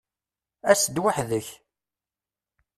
[0.71, 1.47] As-d weḥd-k!